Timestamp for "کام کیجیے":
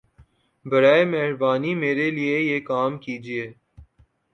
2.65-3.45